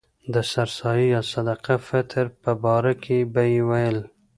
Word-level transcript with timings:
د 0.33 0.35
سر 0.51 0.69
سایې 0.77 1.05
یا 1.13 1.21
صدقه 1.31 1.75
فطر 1.87 2.25
په 2.43 2.51
باره 2.63 2.93
کې 3.03 3.17
به 3.33 3.43
یې 3.53 3.61
ویل. 3.69 3.99